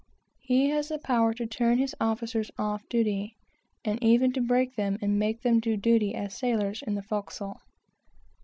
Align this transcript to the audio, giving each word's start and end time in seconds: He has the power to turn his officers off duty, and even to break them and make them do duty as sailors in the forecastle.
He 0.39 0.71
has 0.71 0.87
the 0.89 0.97
power 0.97 1.31
to 1.35 1.45
turn 1.45 1.77
his 1.77 1.95
officers 1.99 2.49
off 2.57 2.89
duty, 2.89 3.37
and 3.85 4.03
even 4.03 4.33
to 4.33 4.41
break 4.41 4.75
them 4.75 4.97
and 4.99 5.19
make 5.19 5.43
them 5.43 5.59
do 5.59 5.77
duty 5.77 6.15
as 6.15 6.35
sailors 6.35 6.81
in 6.81 6.95
the 6.95 7.03
forecastle. 7.03 7.59